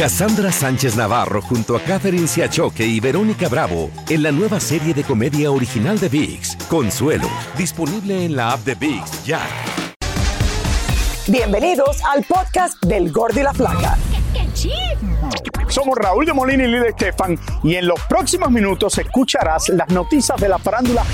[0.00, 5.04] Cassandra Sánchez Navarro junto a Catherine Siachoque y Verónica Bravo en la nueva serie de
[5.04, 9.42] comedia original de VIX, Consuelo, disponible en la app de VIX ya.
[11.28, 13.98] Bienvenidos al podcast del Gordi y la Flaca.
[15.70, 20.36] Somos Raúl de Molina y Lidia Estefan y en los próximos minutos escucharás las noticias
[20.40, 21.04] de la farándula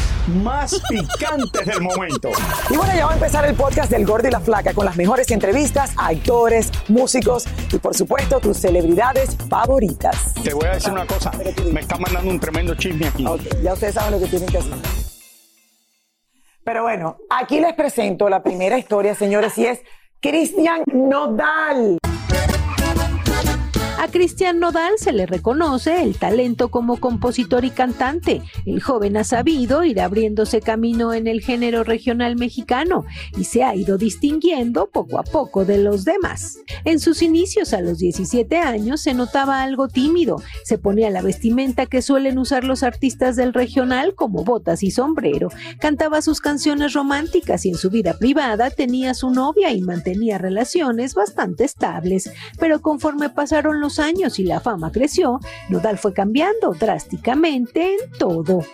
[0.42, 2.30] más picantes del momento.
[2.70, 4.96] Y bueno, ya va a empezar el podcast del Gordi y la Flaca con las
[4.96, 10.32] mejores entrevistas a actores, músicos y por supuesto tus celebridades favoritas.
[10.42, 11.30] Te voy a decir una cosa,
[11.70, 13.27] me está mandando un tremendo chisme aquí.
[13.27, 14.73] Ok, ya ustedes saben lo que tienen que hacer.
[16.65, 19.80] Pero bueno, aquí les presento la primera historia, señores, y es
[20.21, 21.99] Cristian Nodal.
[24.07, 28.40] A Cristian Nodal se le reconoce el talento como compositor y cantante.
[28.65, 33.04] El joven ha sabido ir abriéndose camino en el género regional mexicano
[33.37, 36.59] y se ha ido distinguiendo poco a poco de los demás.
[36.84, 40.40] En sus inicios a los 17 años se notaba algo tímido.
[40.62, 45.49] Se ponía la vestimenta que suelen usar los artistas del regional como botas y sombrero.
[45.80, 51.16] Cantaba sus canciones románticas y en su vida privada tenía su novia y mantenía relaciones
[51.16, 52.30] bastante estables.
[52.60, 58.65] Pero conforme pasaron los años y la fama creció, Nodal fue cambiando drásticamente en todo.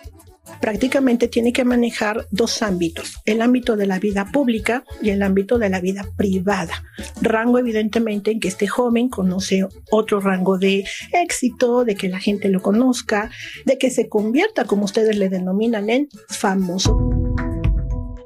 [0.60, 5.58] prácticamente tiene que manejar dos ámbitos, el ámbito de la vida pública y el ámbito
[5.58, 6.84] de la vida privada.
[7.20, 12.48] Rango evidentemente en que este joven conoce otro rango de éxito, de que la gente
[12.48, 13.30] lo conozca,
[13.64, 17.21] de que se convierta, como ustedes le denominan, en famoso.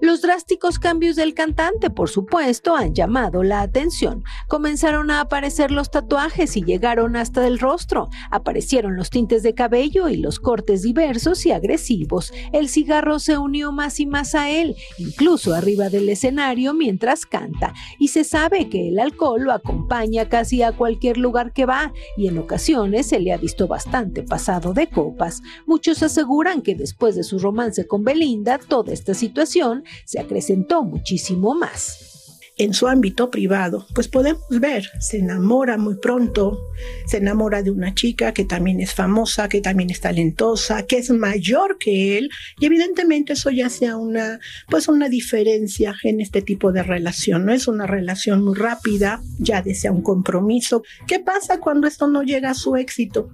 [0.06, 4.22] Los drásticos cambios del cantante, por supuesto, han llamado la atención.
[4.46, 8.08] Comenzaron a aparecer los tatuajes y llegaron hasta el rostro.
[8.30, 12.32] Aparecieron los tintes de cabello y los cortes diversos y agresivos.
[12.52, 17.74] El cigarro se unió más y más a él, incluso arriba del escenario mientras canta.
[17.98, 22.28] Y se sabe que el alcohol lo acompaña casi a cualquier lugar que va y
[22.28, 25.42] en ocasiones se le ha visto bastante pasado de copas.
[25.66, 31.54] Muchos aseguran que después de su romance con Belinda, toda esta situación se acrecentó muchísimo
[31.54, 32.12] más.
[32.58, 36.58] En su ámbito privado, pues podemos ver, se enamora muy pronto,
[37.06, 41.10] se enamora de una chica que también es famosa, que también es talentosa, que es
[41.10, 44.40] mayor que él, y evidentemente eso ya sea una,
[44.70, 49.60] pues una diferencia en este tipo de relación, no es una relación muy rápida, ya
[49.60, 50.82] desea un compromiso.
[51.06, 53.28] ¿Qué pasa cuando esto no llega a su éxito?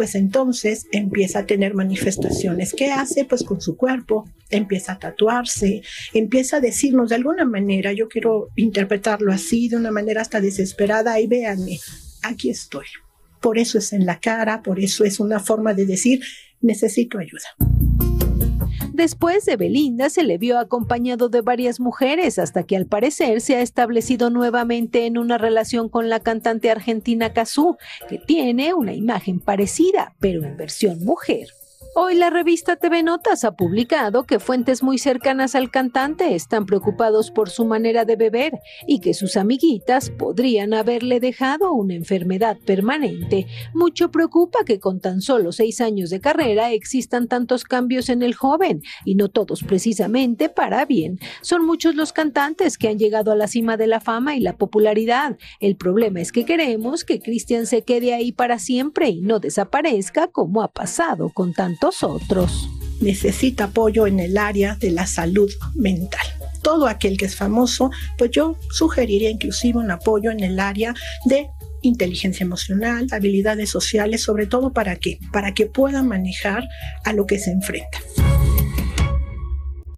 [0.00, 2.72] Pues entonces empieza a tener manifestaciones.
[2.72, 3.26] ¿Qué hace?
[3.26, 5.82] Pues con su cuerpo, empieza a tatuarse,
[6.14, 11.20] empieza a decirnos de alguna manera, yo quiero interpretarlo así, de una manera hasta desesperada,
[11.20, 11.80] y véanme,
[12.22, 12.86] aquí estoy.
[13.42, 16.22] Por eso es en la cara, por eso es una forma de decir,
[16.62, 17.69] necesito ayuda.
[19.00, 23.56] Después de Belinda se le vio acompañado de varias mujeres hasta que al parecer se
[23.56, 27.78] ha establecido nuevamente en una relación con la cantante argentina Cazú,
[28.10, 31.48] que tiene una imagen parecida, pero en versión mujer.
[31.96, 37.32] Hoy la revista TV Notas ha publicado que fuentes muy cercanas al cantante están preocupados
[37.32, 38.52] por su manera de beber
[38.86, 43.48] y que sus amiguitas podrían haberle dejado una enfermedad permanente.
[43.74, 48.36] Mucho preocupa que con tan solo seis años de carrera existan tantos cambios en el
[48.36, 51.18] joven y no todos precisamente para bien.
[51.40, 54.56] Son muchos los cantantes que han llegado a la cima de la fama y la
[54.56, 55.38] popularidad.
[55.58, 60.28] El problema es que queremos que Cristian se quede ahí para siempre y no desaparezca
[60.28, 62.68] como ha pasado con tantos otros.
[63.00, 66.20] Necesita apoyo en el área de la salud mental.
[66.62, 71.48] Todo aquel que es famoso, pues yo sugeriría inclusive un apoyo en el área de
[71.82, 75.18] inteligencia emocional, habilidades sociales, sobre todo para qué?
[75.32, 76.68] Para que pueda manejar
[77.04, 77.98] a lo que se enfrenta.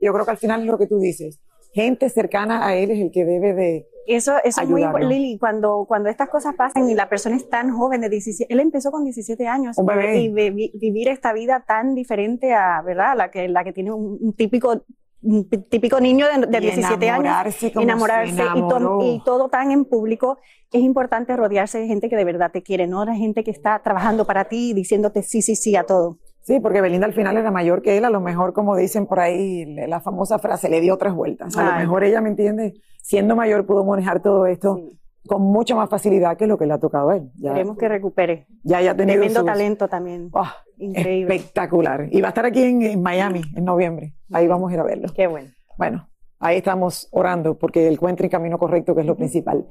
[0.01, 1.41] Yo creo que al final es lo que tú dices.
[1.73, 4.83] Gente cercana a él es el que debe de, Eso, eso es muy.
[5.09, 8.61] Lili, cuando, cuando estas cosas pasan y la persona es tan joven de 17, él
[8.61, 10.21] empezó con 17 años Un bebé.
[10.21, 13.15] y vi- vivir esta vida tan diferente a, ¿verdad?
[13.17, 14.83] La que, la que tiene un, un típico
[15.25, 19.23] un típico niño de, de Y 17 años, enamorarse como enamorarse se y, to- y
[19.25, 20.39] todo tan en público,
[20.73, 23.79] es importante rodearse de gente que de verdad te quiere, no de gente que está
[23.85, 26.19] trabajando para ti y diciéndote sí, sí, sí a todo.
[26.43, 29.21] Sí, porque Belinda al final era mayor que él, a lo mejor, como dicen por
[29.21, 31.57] ahí, la famosa frase, le dio tres vueltas.
[31.57, 31.81] A lo Ay.
[31.83, 32.75] mejor ella, ¿me entiende?
[33.01, 34.77] Siendo mayor pudo manejar todo esto.
[34.77, 34.99] Sí.
[35.29, 37.31] con mucha más facilidad que lo que le ha tocado a él.
[37.37, 38.49] Ya, Queremos que recupere.
[38.65, 40.31] ya, ya tenido Tremendo sus- talento también.
[40.35, 41.37] Ah, Increíble.
[41.37, 42.09] Espectacular.
[42.11, 44.15] Y va a estar aquí en, en Miami en noviembre.
[44.33, 45.09] Ahí vamos a ir a verlo.
[45.15, 45.49] Qué bueno.
[45.79, 46.09] Bueno,
[46.41, 49.65] ahí estamos orando porque él encuentre el camino correcto, que es lo principal.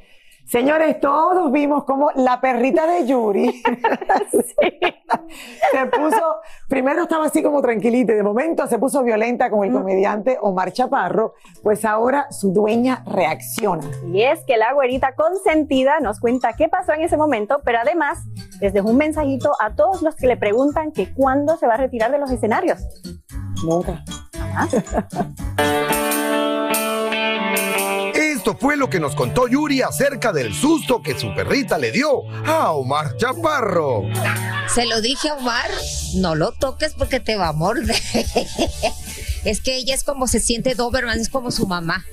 [0.45, 3.63] Señores, todos vimos como la perrita de Yuri
[5.71, 6.35] se puso,
[6.67, 10.73] primero estaba así como tranquilita y de momento se puso violenta con el comediante Omar
[10.73, 11.33] Chaparro,
[11.63, 13.89] pues ahora su dueña reacciona.
[14.11, 18.19] Y es que la güerita consentida nos cuenta qué pasó en ese momento, pero además
[18.59, 21.77] les dejó un mensajito a todos los que le preguntan que cuándo se va a
[21.77, 22.79] retirar de los escenarios.
[23.63, 24.03] Nunca.
[28.41, 32.27] Esto fue lo que nos contó Yuri acerca del susto que su perrita le dio
[32.47, 34.05] a Omar Chaparro.
[34.67, 35.69] Se lo dije a Omar,
[36.15, 37.95] no lo toques porque te va a morder.
[39.45, 42.03] Es que ella es como se siente Doberman, es como su mamá.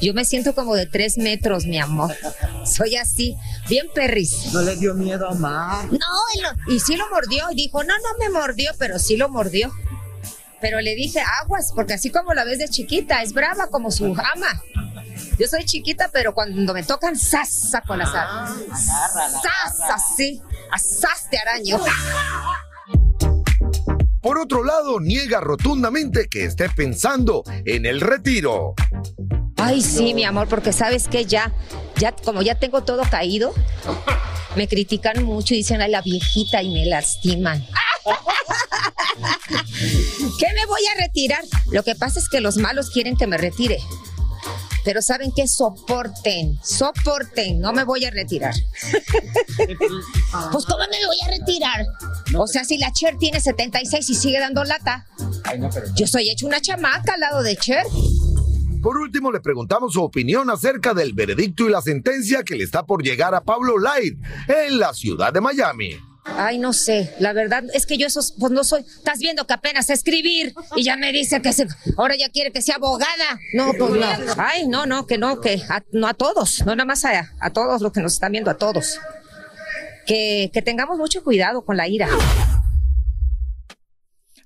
[0.00, 2.16] Yo me siento como de tres metros, mi amor.
[2.64, 3.36] Soy así,
[3.68, 4.52] bien perris.
[4.54, 5.92] ¿No le dio miedo a Omar?
[5.92, 7.50] No, y sí lo mordió.
[7.50, 9.70] Y dijo, no, no me mordió, pero sí lo mordió.
[10.60, 14.04] Pero le dije, aguas, porque así como la ves de chiquita, es brava como su
[14.06, 14.62] ama.
[15.40, 17.70] Yo soy chiquita, pero cuando me tocan, ¡zas!
[17.70, 18.50] saco las alas.
[18.76, 19.80] ¡Zas!
[19.90, 20.42] Así,
[20.78, 21.30] ¡zas!
[21.30, 21.78] te araño.
[24.20, 28.74] Por otro lado, niega rotundamente que esté pensando en el retiro.
[29.56, 31.54] Ay, sí, mi amor, porque sabes que ya,
[31.96, 33.54] ya, como ya tengo todo caído,
[34.56, 37.66] me critican mucho y dicen, ay, la viejita y me lastiman.
[40.38, 41.42] ¿Qué me voy a retirar?
[41.72, 43.78] Lo que pasa es que los malos quieren que me retire.
[44.84, 48.54] Pero saben que soporten, soporten, no me voy a retirar.
[50.52, 51.86] pues ¿cómo me voy a retirar?
[52.36, 55.06] O sea, si la Cher tiene 76 y sigue dando lata,
[55.94, 57.84] yo soy hecho una chamaca al lado de Cher.
[58.82, 62.86] Por último, le preguntamos su opinión acerca del veredicto y la sentencia que le está
[62.86, 64.18] por llegar a Pablo Light
[64.48, 66.09] en la ciudad de Miami.
[66.24, 69.54] Ay, no sé, la verdad es que yo esos, pues no soy, estás viendo que
[69.54, 73.38] apenas sé escribir y ya me dice que se, ahora ya quiere que sea abogada.
[73.54, 74.06] No, pues no.
[74.36, 77.50] Ay, no, no, que no, que a, no a todos, no nada más a, a
[77.50, 78.98] todos los que nos están viendo, a todos.
[80.06, 82.08] Que, que tengamos mucho cuidado con la ira.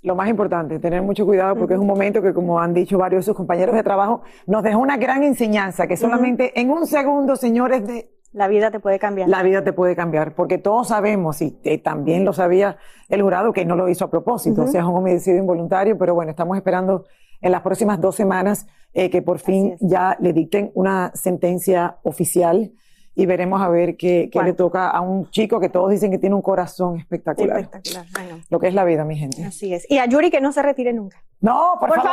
[0.03, 3.25] Lo más importante, tener mucho cuidado porque es un momento que, como han dicho varios
[3.25, 7.37] de sus compañeros de trabajo, nos dejó una gran enseñanza que solamente en un segundo,
[7.37, 9.29] señores, de La vida te puede cambiar.
[9.29, 12.77] la vida te puede cambiar, porque todos sabemos, y eh, también lo sabía
[13.09, 16.15] el jurado, que no lo hizo a propósito, o sea, es un homicidio involuntario, pero
[16.15, 17.07] bueno, estamos esperando
[17.41, 22.73] en las próximas dos semanas eh, que por fin ya le dicten una sentencia oficial
[23.17, 26.19] y veremos a ver qué, qué le toca a un chico que todos dicen que
[26.19, 27.61] tiene un corazón espectacular.
[27.61, 28.07] Espectacular.
[28.15, 28.41] Ay, no.
[28.51, 29.45] Lo que es la vida, mi gente.
[29.45, 29.89] Así es.
[29.89, 31.23] Y a Yuri que no se retire nunca.
[31.41, 32.11] No, por, Por favor.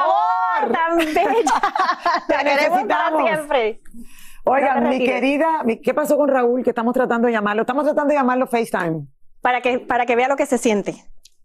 [0.60, 1.24] favor, tan bella.
[2.28, 3.24] Te La necesitamos.
[3.24, 3.80] siempre.
[4.44, 6.64] Oigan, No mi querida, mi- ¿qué pasó con Raúl?
[6.64, 7.62] Que estamos tratando de llamarlo.
[7.62, 9.06] Estamos tratando de llamarlo FaceTime.
[9.42, 10.96] Para que, para que vea lo que se siente.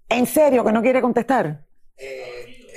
[0.08, 1.64] ¿En serio que no quiere contestar?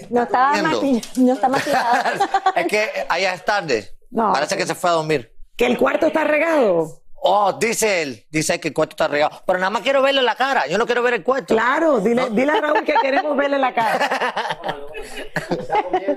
[0.09, 2.25] No está, maqui- no está maquillado.
[2.55, 3.89] Es que allá es tarde.
[4.11, 4.33] No.
[4.33, 5.31] Parece que se fue a dormir.
[5.55, 6.87] Que el cuarto está regado.
[7.21, 8.25] Oh, dice él.
[8.31, 9.41] Dice que el cuarto está regado.
[9.45, 10.67] Pero nada más quiero verle la cara.
[10.67, 11.53] Yo no quiero ver el cuarto.
[11.53, 14.09] Claro, dile, dile a Raúl que queremos verle la cara.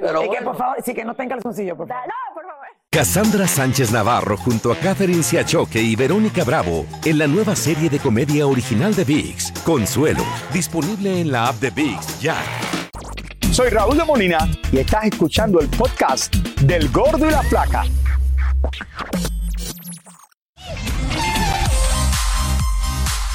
[0.00, 2.04] Pero Y que por favor, sí que no tenga calzoncillo, por favor.
[2.06, 2.61] No, por favor.
[2.92, 7.98] Cassandra Sánchez Navarro junto a Catherine Siachoque y Verónica Bravo en la nueva serie de
[7.98, 12.36] comedia original de VIX, Consuelo, disponible en la app de VIX ya.
[13.50, 17.84] Soy Raúl de Molina y estás escuchando el podcast del Gordo y la Flaca.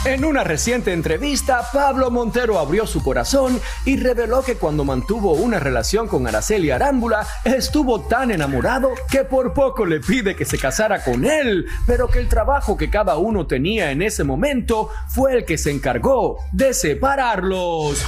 [0.07, 5.59] En una reciente entrevista, Pablo Montero abrió su corazón y reveló que cuando mantuvo una
[5.59, 11.03] relación con Araceli Arámbula, estuvo tan enamorado que por poco le pide que se casara
[11.03, 15.43] con él, pero que el trabajo que cada uno tenía en ese momento fue el
[15.43, 18.01] que se encargó de separarlos.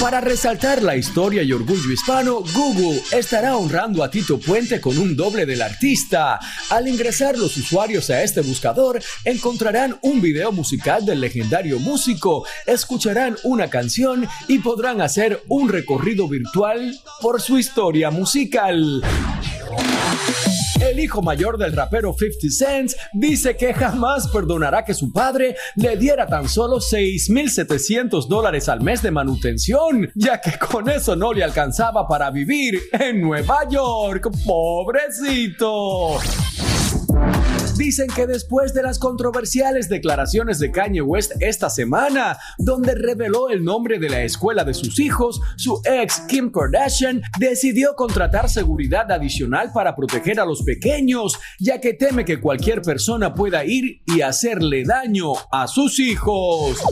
[0.00, 5.16] Para resaltar la historia y orgullo hispano, Google estará honrando a Tito Puente con un
[5.16, 6.38] doble del artista.
[6.70, 13.36] Al ingresar los usuarios a este buscador, encontrarán un video musical del legendario músico, escucharán
[13.42, 19.02] una canción y podrán hacer un recorrido virtual por su historia musical.
[20.98, 25.96] El hijo mayor del rapero 50 Cent dice que jamás perdonará que su padre le
[25.96, 31.44] diera tan solo 6.700 dólares al mes de manutención, ya que con eso no le
[31.44, 34.28] alcanzaba para vivir en Nueva York.
[34.44, 36.18] ¡Pobrecito!
[37.78, 43.62] Dicen que después de las controversiales declaraciones de Kanye West esta semana, donde reveló el
[43.62, 49.70] nombre de la escuela de sus hijos, su ex Kim Kardashian decidió contratar seguridad adicional
[49.72, 54.82] para proteger a los pequeños, ya que teme que cualquier persona pueda ir y hacerle
[54.84, 56.82] daño a sus hijos.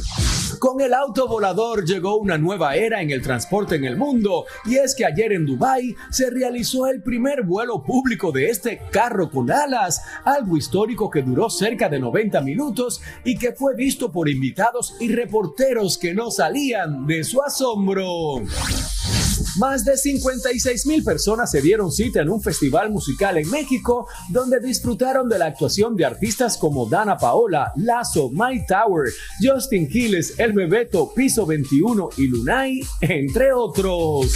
[0.58, 4.76] Con el auto volador llegó una nueva era en el transporte en el mundo y
[4.76, 9.50] es que ayer en Dubai se realizó el primer vuelo público de este carro con
[9.50, 14.94] alas, algo histórico que duró cerca de 90 minutos y que fue visto por invitados
[15.00, 18.42] y reporteros que no salían de su asombro.
[19.58, 24.60] Más de 56 mil personas se dieron cita en un festival musical en México donde
[24.60, 29.10] disfrutaron de la actuación de artistas como Dana Paola, Lazo, My Tower,
[29.42, 34.32] Justin Quiles, El Bebeto, Piso 21 y Lunay, entre otros.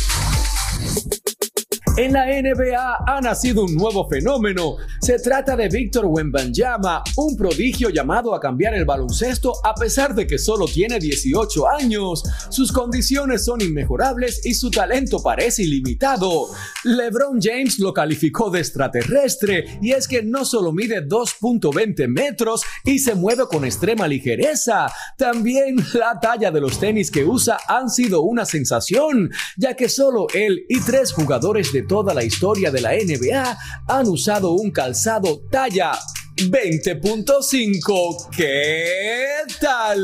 [2.01, 4.77] En la NBA ha nacido un nuevo fenómeno.
[5.03, 10.27] Se trata de Víctor Wembanyama, un prodigio llamado a cambiar el baloncesto a pesar de
[10.27, 12.23] que solo tiene 18 años.
[12.49, 16.47] Sus condiciones son inmejorables y su talento parece ilimitado.
[16.85, 23.01] LeBron James lo calificó de extraterrestre y es que no solo mide 2.20 metros y
[23.01, 28.23] se mueve con extrema ligereza, también la talla de los tenis que usa han sido
[28.23, 32.91] una sensación, ya que solo él y tres jugadores de toda la historia de la
[32.93, 35.91] NBA han usado un calzado talla
[36.37, 38.29] 20.5.
[38.31, 39.27] ¿Qué
[39.61, 39.99] tal?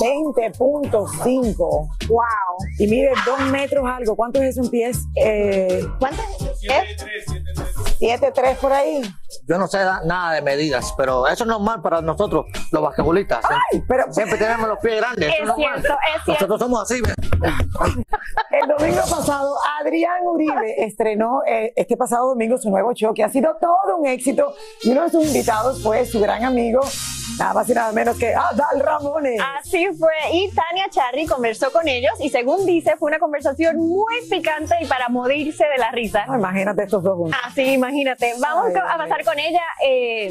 [0.00, 1.98] 20.5.
[2.08, 2.26] Wow.
[2.78, 4.16] Y mide dos metros algo.
[4.16, 5.00] ¿Cuánto es eso en pies?
[5.16, 6.22] Eh, ¿Cuánto?
[6.62, 6.96] ¿Eh?
[8.00, 9.02] 7.3 por ahí.
[9.48, 13.44] Yo no sé da- nada de medidas, pero eso es normal para nosotros, los basquetbolistas.
[13.72, 15.28] Ay, pero Siempre tenemos los pies grandes.
[15.34, 15.80] eso Es normal.
[15.80, 16.32] cierto, es cierto.
[16.32, 17.00] Nosotros somos así.
[17.02, 17.14] ¿ves?
[18.50, 23.28] el domingo pasado, Adrián Uribe estrenó eh, este pasado domingo su nuevo show que ha
[23.28, 24.54] sido todo un éxito.
[24.82, 26.80] Y uno de sus invitados fue su gran amigo,
[27.38, 29.40] nada más y nada menos que Adal Ramones.
[29.58, 30.12] Así fue.
[30.32, 34.86] Y Tania Charry conversó con ellos y según dice fue una conversación muy picante y
[34.86, 36.24] para morirse de la risa.
[36.26, 37.38] Imagínate estos dos juntos.
[37.44, 38.34] Así, imagínate.
[38.40, 39.60] Vamos Ay, a pasar con ella.
[39.84, 40.30] Eh,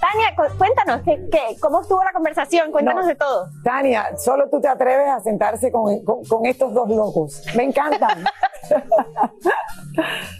[0.00, 2.72] Tania, cu- cuéntanos, ¿qué, qué- cómo estuvo la conversación?
[2.72, 3.08] Cuéntanos No.
[3.08, 3.48] de todo.
[3.62, 7.42] Tania, solo tú te atreves a sentarse con, con- con estos dos locos.
[7.54, 8.24] Me encantan.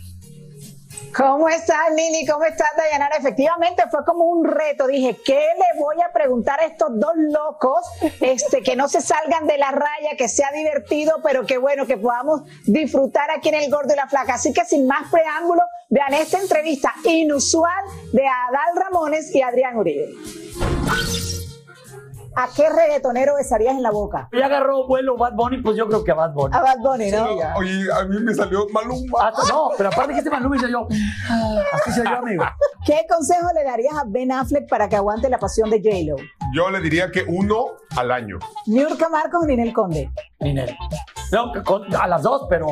[1.17, 2.25] ¿Cómo estás, Lili?
[2.25, 3.17] ¿Cómo estás, Dayanara?
[3.17, 4.87] Efectivamente, fue como un reto.
[4.87, 7.85] Dije, ¿qué le voy a preguntar a estos dos locos?
[8.21, 11.97] Este, que no se salgan de la raya, que sea divertido, pero que bueno, que
[11.97, 14.35] podamos disfrutar aquí en El Gordo y la Flaca.
[14.35, 20.11] Así que sin más preámbulo, vean esta entrevista inusual de Adal Ramones y Adrián Uribe.
[22.37, 24.28] ¿A qué reggaetonero besarías en la boca?
[24.32, 26.56] Ya agarró vuelo Bad Bunny, pues yo creo que a Bad Bunny.
[26.56, 27.26] A Bad Bunny, ¿no?
[27.28, 27.54] Sí, ya.
[27.56, 29.28] Oye, a mí me salió Maluma.
[29.28, 30.87] Hasta- no, pero aparte que este Maluma hice yo.
[31.72, 32.44] Así soy yo, amigo.
[32.87, 36.16] ¿Qué consejo le darías a Ben Affleck para que aguante la pasión de J-Lo?
[36.54, 38.38] Yo le diría que uno al año.
[38.66, 40.10] ¿Niurka Marcos o Ninel Conde?
[40.38, 40.76] Ninel.
[41.32, 42.68] No, con- a las dos, pero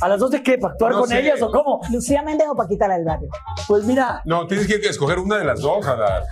[0.00, 0.58] ¿a las dos de qué?
[0.58, 1.20] ¿Para actuar No con sé.
[1.20, 1.80] ellas o cómo?
[1.90, 3.28] ¿Lucía Méndez o Paquita la del barrio?
[3.68, 6.24] Pues mira, No, tienes que escoger una de las dos, Adar.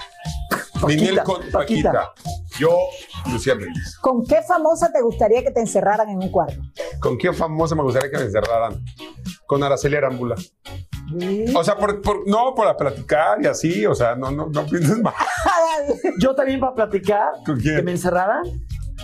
[0.86, 1.92] Ninel con Paquita.
[1.92, 2.12] Paquita.
[2.58, 2.78] Yo,
[3.32, 3.96] Lucía Méndez.
[4.00, 6.60] ¿Con qué famosa te gustaría que te encerraran en un cuarto?
[7.00, 8.84] ¿Con qué famosa me gustaría que me encerraran?
[9.46, 10.36] Con Araceli Arámbula.
[11.54, 14.98] O sea, por, por- no para platicar y así, o sea, no, no, no pienses
[14.98, 15.14] mal.
[16.20, 17.76] yo también para platicar, ¿Con quién?
[17.76, 18.42] que me encerraran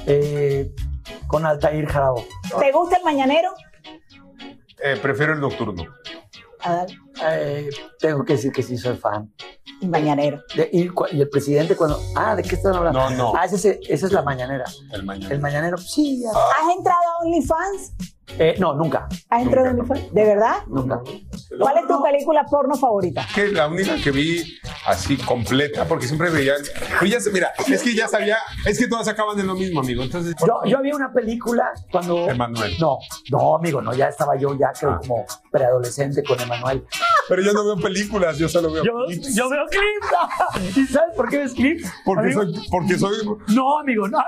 [0.07, 0.73] eh,
[1.27, 2.25] con Altair Jarabo.
[2.59, 3.51] ¿Te gusta el mañanero?
[4.83, 5.85] Eh, prefiero el nocturno.
[6.63, 6.87] Adal,
[7.23, 9.33] Eh, tengo que decir que sí soy fan.
[9.89, 10.43] Mañanero.
[10.55, 12.01] De- y, el presidente cuando...
[12.17, 12.99] Ah, ¿de qué están hablando?
[12.99, 13.33] No, no.
[13.37, 14.65] Ah, ese es- esa es la mañanera.
[14.93, 15.35] El mañana.
[15.35, 16.21] El mañanero, sí.
[16.23, 16.31] ya.
[16.31, 17.93] ¿Has entrado a OnlyFans?
[18.39, 19.07] Eh, no, nunca.
[19.29, 20.15] ¿Has entrado a OnlyFans?
[20.15, 20.57] ¿De verdad?
[20.67, 21.01] Nunca.
[21.59, 23.27] ¿Cuál es tu película porno favorita?
[23.35, 26.55] Que la única que vi así completa, porque siempre veía.
[26.99, 29.81] Pues ya se- mira, es que ya sabía, es que todas acaban en lo mismo,
[29.81, 30.03] amigo.
[30.03, 32.29] Entonces, Yo, yo había una película cuando...
[32.31, 32.75] Emanuel.
[32.81, 32.99] No,
[33.31, 36.87] no, amigo, no, ya estaba yo ya creo como preadolescente con Emanuel.
[37.29, 39.35] Pero yo no veo películas, yo solo veo Yo, clips.
[39.35, 40.77] yo veo clips.
[40.79, 41.91] ¿Y sabes por qué ves clips?
[42.05, 43.17] Porque Amigo, soy, porque soy.
[43.49, 44.19] No, amigo, no.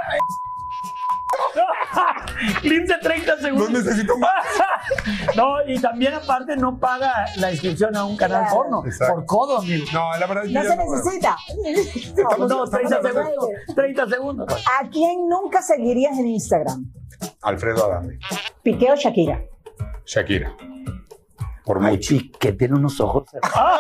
[2.60, 3.70] Clips de 30 segundos.
[3.70, 4.32] No necesito más.
[5.36, 8.56] No, y también aparte no paga la inscripción a un canal Claro.
[8.56, 8.82] porno.
[8.84, 9.14] Exacto.
[9.14, 9.84] Por codo, amigo.
[9.92, 11.36] No, la verdad, yo No ya se no necesita.
[11.64, 13.74] Estamos- No, 30 estamos hablando- segundos.
[13.76, 14.64] 30 segundos.
[14.80, 16.92] ¿A quién nunca seguirías en Instagram?
[17.42, 18.18] Alfredo Adame.
[18.62, 19.40] ¿Piqué o Shakira?
[20.04, 20.56] Shakira.
[21.64, 22.16] Por Ay, mucho.
[22.40, 23.24] que tiene unos ojos.
[23.54, 23.78] ¡Ah!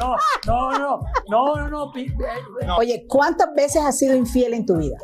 [0.00, 1.92] No, no, no, no, no,
[2.66, 2.76] no.
[2.76, 4.96] Oye, ¿cuántas veces has sido infiel en tu vida?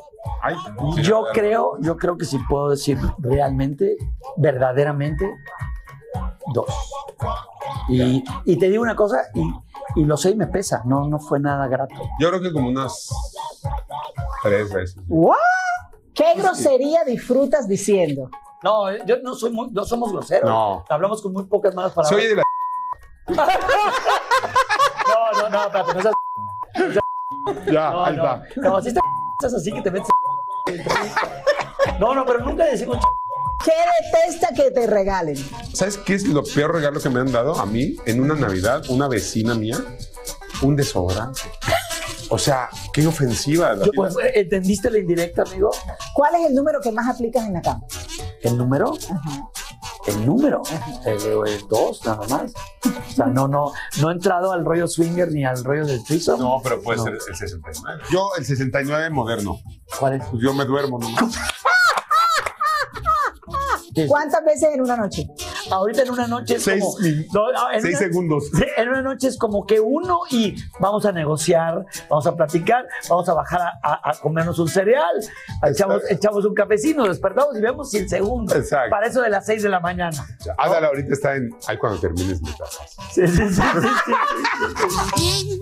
[0.43, 0.55] Ay,
[1.03, 3.97] Yo creo, yo creo que sí puedo decir realmente,
[4.37, 5.31] verdaderamente,
[6.55, 6.67] dos.
[7.89, 9.51] Y, y te digo una cosa, y
[9.97, 10.83] y lo sé y me pesa.
[10.85, 11.95] No, no fue nada grato.
[12.21, 13.11] Yo creo que como unas
[14.43, 15.03] tres veces.
[15.09, 15.37] ¿What?
[16.15, 18.31] ¿Qué grosería disfrutas diciendo?
[18.63, 20.49] No, yo no soy muy, no somos groseros.
[20.49, 20.85] No.
[20.89, 22.21] Hablamos con muy pocas malas palabras.
[22.21, 22.43] Soy de la.
[25.11, 26.15] No, no, no, espérate, no seas.
[27.67, 28.23] Ya, No, ahí no.
[28.25, 28.61] está.
[28.61, 28.89] No, si
[29.41, 30.09] estás así que te metes.
[31.99, 32.99] No, no, pero nunca decimos.
[33.65, 35.37] ¿Qué detesta que te regalen?
[35.73, 38.83] ¿Sabes qué es lo peor regalo que me han dado a mí en una Navidad?
[38.89, 39.79] Una vecina mía,
[40.63, 41.43] un desodorante.
[42.31, 43.77] O sea, qué ofensiva.
[43.85, 45.71] Yo, pues, ¿Entendiste la indirecta, amigo?
[46.15, 47.83] ¿Cuál es el número que más aplicas en la cama?
[48.43, 48.97] ¿El número?
[50.07, 50.63] El número.
[51.05, 52.53] El, el dos, nada más.
[52.85, 56.39] O sea, no, no, no he entrado al rollo swinger ni al rollo del threesome.
[56.43, 57.05] No, pero puede No.
[57.05, 58.03] ser el 69.
[58.11, 59.59] Yo, el 69 moderno.
[59.99, 60.25] ¿Cuál es?
[60.31, 60.99] Pues yo me duermo.
[60.99, 61.09] ¿no?
[64.09, 65.27] ¿Cuántas veces en una noche?
[65.71, 66.99] Ahorita en una noche es Seis como...
[67.33, 68.51] No, no, en seis una- segundos.
[68.77, 73.29] En una noche es como que uno y vamos a negociar, vamos a platicar, vamos
[73.29, 75.05] a bajar a, a- a comernos un cereal,
[75.65, 78.55] echamos, echamos un cafecino, despertamos y vemos si el segundo.
[78.55, 78.91] Exacto.
[78.91, 80.27] Para eso de las 6 de la mañana.
[80.59, 81.51] Ándale, ahorita está en.
[81.67, 82.97] Ahí cuando termines me casas.
[83.13, 83.89] Sí, sí, sí, sí,
[85.17, 85.61] sí.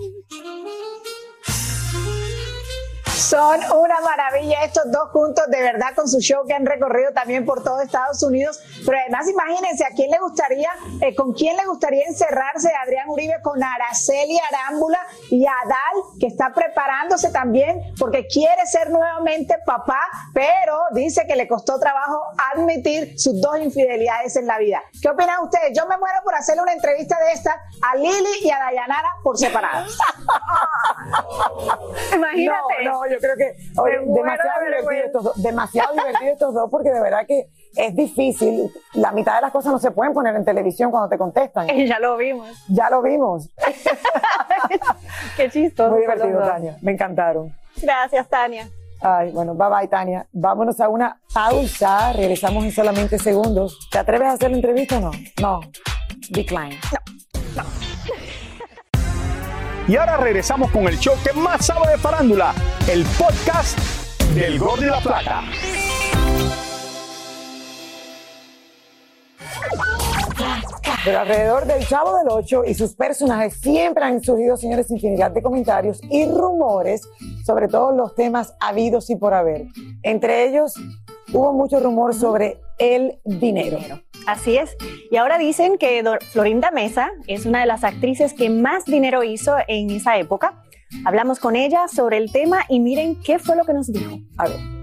[3.05, 7.45] Son una maravilla estos dos juntos, de verdad, con su show que han recorrido también
[7.45, 8.59] por todo Estados Unidos.
[8.89, 13.35] Pero además, imagínense, ¿a quién le gustaría, eh, con quién le gustaría encerrarse Adrián Uribe
[13.43, 14.97] con Araceli Arámbula
[15.29, 20.01] y Adal, que está preparándose también porque quiere ser nuevamente papá,
[20.33, 22.19] pero dice que le costó trabajo
[22.51, 24.81] admitir sus dos infidelidades en la vida.
[24.99, 25.77] ¿Qué opinan ustedes?
[25.77, 29.37] Yo me muero por hacerle una entrevista de esta a Lili y a Dayanara por
[29.37, 29.85] separado.
[32.15, 32.85] Imagínate.
[32.85, 36.71] No, no, yo creo que oye, demasiado de divertido estos dos, demasiado divertido estos dos,
[36.71, 38.71] porque de verdad que es difícil.
[38.93, 41.67] La mitad de las cosas no se pueden poner en televisión cuando te contestan.
[41.89, 42.49] Ya lo vimos.
[42.67, 43.49] Ya lo vimos.
[45.37, 45.91] Qué chistoso.
[45.91, 46.47] Muy divertido, dos.
[46.47, 46.77] Tania.
[46.81, 47.55] Me encantaron.
[47.81, 48.67] Gracias, Tania.
[49.01, 50.27] Ay, bueno, bye bye, Tania.
[50.31, 52.13] Vámonos a una pausa.
[52.13, 53.87] Regresamos en solamente segundos.
[53.91, 55.11] ¿Te atreves a hacer la entrevista o no?
[55.41, 55.61] No.
[56.29, 56.77] Decline.
[59.87, 62.53] Y ahora regresamos con el show que más sabe de farándula,
[62.87, 63.79] el podcast
[64.35, 65.41] del Gol de la Plata.
[71.05, 75.41] Pero alrededor del Chavo del Ocho y sus personajes siempre han surgido, señores, infinidad de
[75.41, 77.07] comentarios y rumores
[77.45, 79.67] sobre todos los temas habidos y por haber.
[80.03, 80.73] Entre ellos,
[81.31, 83.79] hubo mucho rumor sobre el dinero.
[84.27, 84.75] Así es.
[85.09, 89.55] Y ahora dicen que Florinda Mesa es una de las actrices que más dinero hizo
[89.67, 90.63] en esa época.
[91.05, 94.17] Hablamos con ella sobre el tema y miren qué fue lo que nos dijo.
[94.37, 94.78] A ver.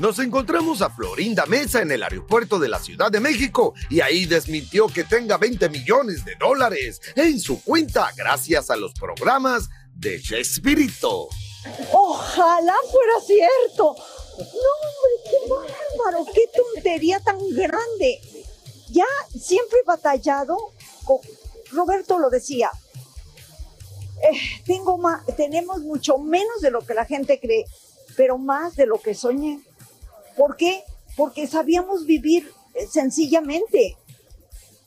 [0.00, 4.26] Nos encontramos a Florinda Mesa en el aeropuerto de la Ciudad de México y ahí
[4.26, 10.20] desmintió que tenga 20 millones de dólares en su cuenta gracias a los programas de
[10.22, 11.28] Chespirito.
[11.92, 13.96] Ojalá fuera cierto.
[14.38, 16.42] No, hombre, qué bárbaro, qué
[16.74, 18.20] tontería tan grande.
[18.90, 19.04] Ya
[19.36, 20.56] siempre he batallado,
[21.72, 22.70] Roberto lo decía,
[24.22, 27.64] eh, tengo ma- tenemos mucho menos de lo que la gente cree,
[28.16, 29.60] pero más de lo que soñé.
[30.38, 30.84] ¿Por qué?
[31.16, 33.96] Porque sabíamos vivir eh, sencillamente.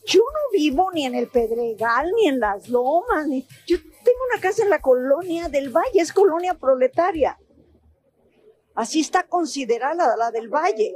[0.06, 3.28] Yo no vivo ni en el Pedregal, ni en las lomas.
[3.68, 7.38] Yo tengo una casa en la colonia del Valle, es colonia proletaria.
[8.74, 10.96] Así está considerada la del Valle.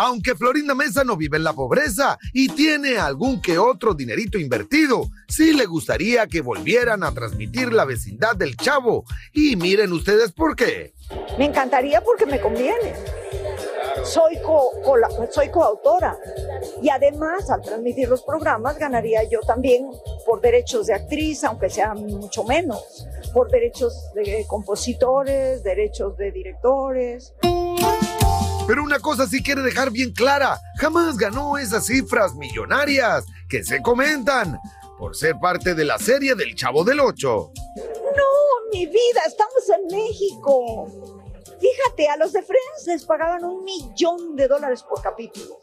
[0.00, 5.08] Aunque Florinda Mesa no vive en la pobreza y tiene algún que otro dinerito invertido,
[5.26, 9.04] sí le gustaría que volvieran a transmitir la vecindad del chavo.
[9.32, 10.92] Y miren ustedes por qué.
[11.36, 12.94] Me encantaría porque me conviene.
[14.04, 14.70] Soy, co-
[15.32, 16.16] soy coautora.
[16.80, 19.90] Y además, al transmitir los programas, ganaría yo también
[20.24, 27.34] por derechos de actriz, aunque sean mucho menos, por derechos de compositores, derechos de directores.
[28.68, 33.80] Pero una cosa sí quiere dejar bien clara, jamás ganó esas cifras millonarias que se
[33.80, 34.60] comentan
[34.98, 37.50] por ser parte de la serie del Chavo del Ocho.
[37.76, 40.86] No, mi vida, estamos en México.
[41.58, 45.62] Fíjate, a los de Friends les pagaban un millón de dólares por capítulo.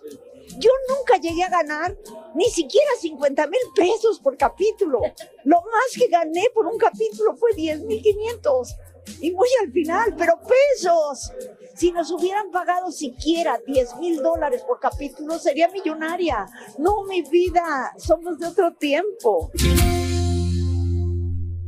[0.57, 1.95] Yo nunca llegué a ganar
[2.33, 5.01] ni siquiera 50 mil pesos por capítulo.
[5.43, 8.75] Lo más que gané por un capítulo fue 10 mil 500.
[9.21, 11.31] Y muy al final, pero pesos.
[11.75, 16.47] Si nos hubieran pagado siquiera 10 mil dólares por capítulo, sería millonaria.
[16.77, 19.51] No, mi vida, somos de otro tiempo.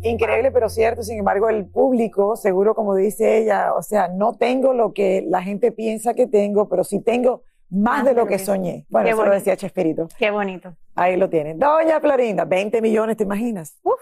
[0.04, 1.04] Increíble, pero cierto.
[1.04, 5.42] Sin embargo, el público, seguro como dice ella, o sea, no tengo lo que la
[5.42, 8.86] gente piensa que tengo, pero sí tengo más de lo que soñé.
[8.90, 10.08] Bueno, eso lo decía Chespirito.
[10.18, 10.76] Qué bonito.
[10.96, 11.60] Ahí lo tienen.
[11.60, 13.78] Doña Florinda, 20 millones, ¿te imaginas?
[13.84, 14.00] Uf,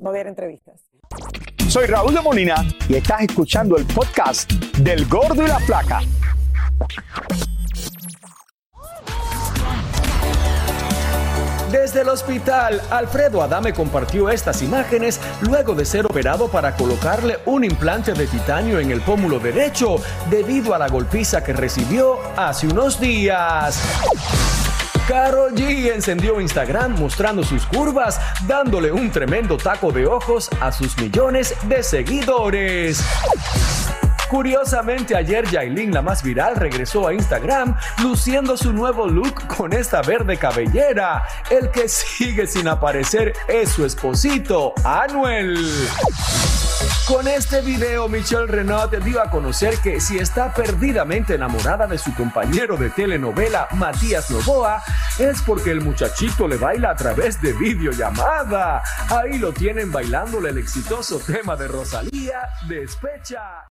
[0.00, 0.84] no hubiera entrevistas.
[1.68, 6.00] Soy Raúl de Molina y estás escuchando el podcast del Gordo y la Flaca.
[11.70, 17.64] Desde el hospital, Alfredo Adame compartió estas imágenes luego de ser operado para colocarle un
[17.64, 19.96] implante de titanio en el pómulo derecho
[20.30, 23.78] debido a la golpiza que recibió hace unos días.
[25.08, 30.98] Karol G encendió Instagram mostrando sus curvas, dándole un tremendo taco de ojos a sus
[30.98, 33.02] millones de seguidores.
[34.28, 40.02] Curiosamente, ayer Yailin, la más viral, regresó a Instagram luciendo su nuevo look con esta
[40.02, 41.22] verde cabellera.
[41.50, 45.56] El que sigue sin aparecer es su esposito, Anuel.
[47.06, 52.14] Con este video, Michelle Renaud dio a conocer que si está perdidamente enamorada de su
[52.14, 54.82] compañero de telenovela, Matías Novoa,
[55.18, 58.82] es porque el muchachito le baila a través de videollamada.
[59.08, 63.66] Ahí lo tienen bailándole el exitoso tema de Rosalía, Despecha.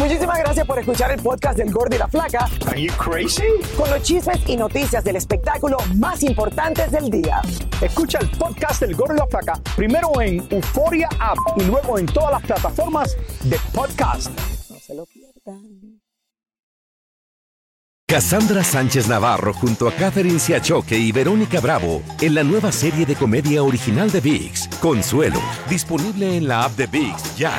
[0.00, 2.48] Muchísimas gracias por escuchar el podcast del Gordo y la Flaca.
[2.66, 3.42] Are you crazy?
[3.76, 7.42] Con los chismes y noticias del espectáculo más importantes del día.
[7.82, 12.06] Escucha el podcast del Gordo y la Flaca primero en Euforia App y luego en
[12.06, 14.30] todas las plataformas de podcast.
[14.70, 16.00] No se lo pierdan.
[18.08, 23.16] Cassandra Sánchez Navarro junto a Catherine Siachoque y Verónica Bravo en la nueva serie de
[23.16, 27.52] comedia original de VIX, Consuelo, disponible en la app de VIX ya.